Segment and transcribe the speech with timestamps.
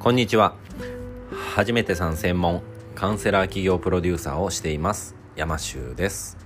[0.00, 0.54] こんにちは。
[1.54, 2.62] 初めてさん専門
[2.94, 6.38] カウンセラー企業プロデューサーをしています山修です。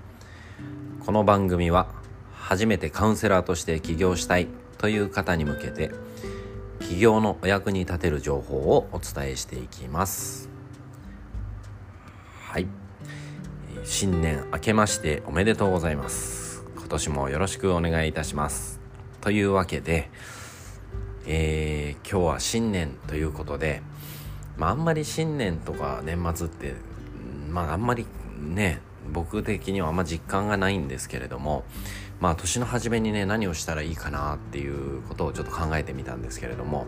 [1.07, 1.87] この番組は
[2.33, 5.93] 初めてカウンセラーとして起業したいという方に向けて
[6.81, 10.51] 起業のお役に立てる情報をお伝えしていきます。
[12.49, 12.67] はい。
[13.85, 16.65] 新年明けましておめでとうございます。
[16.77, 18.81] 今年もよろしくお願いいたします。
[19.21, 20.11] というわけで
[21.27, 23.83] えー、今日は新年ということで、
[24.57, 26.75] まあ、あんまり新年とか年末って、
[27.51, 28.07] まあ、あんまり
[28.39, 28.81] ね、
[29.13, 31.65] 僕的にはあんま実感がないんですけれども、
[32.21, 36.87] まあ、年の初めにね、何をしたらいいかなっていうことをちょっと考えてみたんですけれども、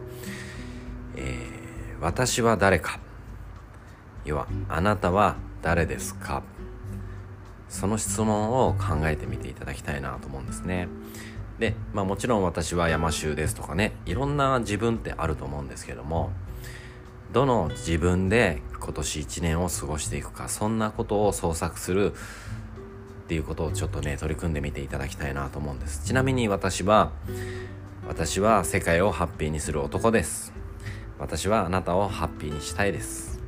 [1.16, 3.00] えー、私は誰か
[4.26, 6.42] 要は、あなたは誰ですか
[7.68, 10.88] その質問を考えてみていただきたいなと思うんですね。
[11.58, 16.30] で、まあもちろん私は山州ですとかね、いろんな自分ってあると思うんですけども、
[17.32, 26.06] どの自分で今年1年を過ごしていくか、そんなことを創作するっていうことをちょっとね、取り組んでみていただきたいなと思うんです。
[26.06, 27.10] ちなみに私は、
[28.06, 30.52] 私は世界をハッピーにする男です。
[31.18, 33.40] 私はあなたをハッピーにしたいです。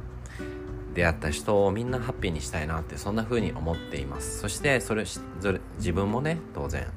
[0.94, 4.40] 出会った人をみんなハッピーにしたいなってそんな風に思っています。
[4.40, 5.20] そしてそれ、そ
[5.52, 6.88] れ自分もね、当然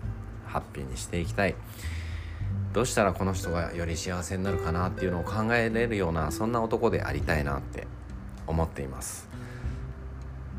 [0.51, 1.55] ハッピーにしていきたい。
[2.73, 7.87] どうしたらこの人がより幸せになるかなっていうのを考えれるようなそんな男でありたいなって
[8.47, 9.29] 思っています。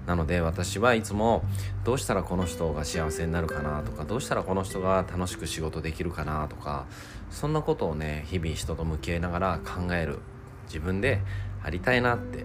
[0.06, 1.44] なので私はいつも
[1.84, 6.86] どうしたらこの人が幸せになるかなとかどうしたらこの人が楽しく仕事できるかなとか
[7.30, 10.18] そんなことをね日々人と向き合いながら考える
[10.66, 11.20] 自分で
[11.62, 12.44] ありたいなって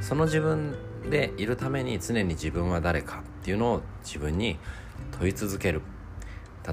[0.00, 0.74] その自分
[1.08, 4.58] でいるために常に自分は誰かっていうのを自分に
[5.18, 5.80] 問い続ける。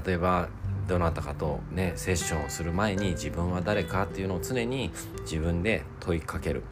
[0.04, 0.48] 例えば
[0.88, 6.62] どなたかとねセッションをする前に自分は誰かっていうのを常に自分で問いかける。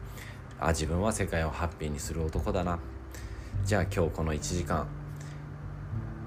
[0.59, 2.79] あ自分は世界をハッピーにする男だな。
[3.63, 4.87] じゃあ今日この1時間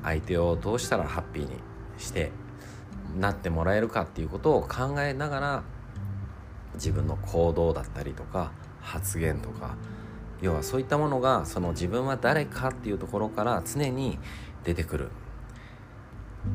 [0.03, 1.57] 相手をどうしたらハッピーに
[1.99, 2.31] して
[3.19, 5.63] なってもらえるかっていうことを考えながら
[6.75, 9.77] 自分の行動だったりとか発言とか
[10.43, 14.19] 要はそういったものがその自分は誰かっていうところから常に
[14.65, 15.11] 出てくる。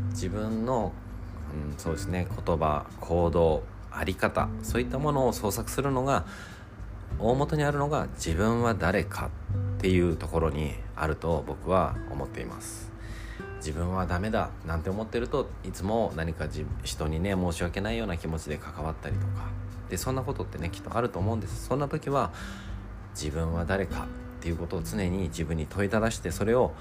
[0.10, 0.92] 自分の、
[1.54, 6.26] うん、そうですね言葉行動あり方そういったものを創作するのが
[7.18, 9.30] 大元にあるのが自分は誰か
[9.78, 12.90] っていうところにあると僕は思っています。
[13.58, 16.48] 自分はダメだなんて思ってるといつも何か
[16.84, 19.50] 人にね申し訳ないような気持ちで関わったりとか。
[19.90, 21.66] でそんなことってねきっとあると思うんです。
[21.68, 22.32] そんな時は
[23.16, 24.08] 自分は誰か
[24.40, 26.74] っていうことを常に自分に問いただしてそれを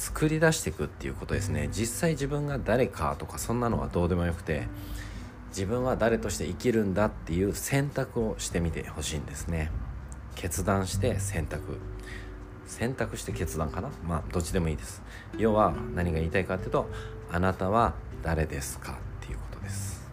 [0.00, 1.68] 作り出していくっていうことですね。
[1.70, 4.66] 実際自分が誰かとかそんなのはどうでもよくて
[5.50, 9.70] 自分は誰として生きるんだっていう選択をしてみてほしいんですね。
[10.36, 11.76] 決断して選択。
[12.66, 13.90] 選択して決断かな？
[14.02, 15.02] まあどっちでもいいです。
[15.36, 16.88] 要は何が言いたいかっていうと
[17.30, 20.08] あなたは誰ですかっていうことです。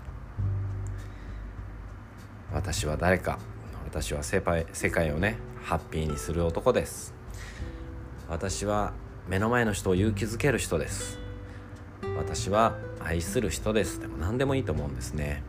[2.51, 3.39] 私は誰か。
[3.85, 4.65] 私は世界
[5.13, 7.13] をねハッピーにする男です。
[8.27, 8.91] 私は
[9.27, 11.19] 目の前の人を勇気づける人です。
[12.17, 13.99] 私は愛する人です。
[13.99, 15.43] でも何でもいいと思うんですね。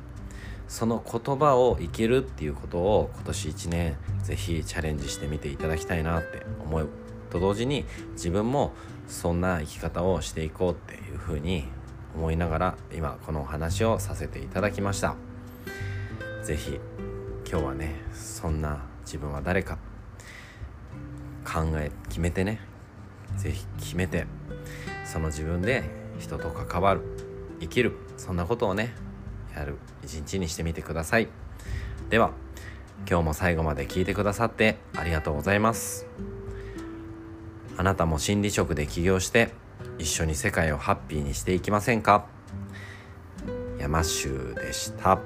[0.66, 6.88] その言葉を生きるっていうことを今年1年是非チャレンジしてみていただきたいなって思う。
[7.30, 8.72] と同時に自分も
[9.06, 11.64] そんな生き方をしていこうっていうふうに
[12.16, 15.14] 思いながら今このお話をさせていただきました。
[16.42, 16.80] 是非
[17.48, 19.78] 今日はねそんな自分は誰か。
[21.44, 22.60] 考え決めてね。
[23.36, 24.26] 是非決めて
[25.04, 25.84] その自分で
[26.18, 27.02] 人と関わる
[27.60, 28.94] 生きるそんなことをね
[29.54, 31.28] やる一日にしてみてください。
[32.10, 32.30] では
[33.08, 36.06] 今日も最後まで聞いてくださってありがとうございます。
[37.76, 39.52] あなたも心理職で起業して
[39.98, 42.26] 一緒に世界をハッピーにしていきませんか？
[43.78, 45.20] 山州でした。